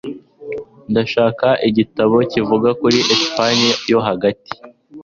Ndashaka 0.91 1.47
igitabo 1.69 2.15
kivuga 2.31 2.69
kuri 2.79 2.97
Espagne 3.15 3.71
yo 3.91 3.99
hagati. 4.07 4.51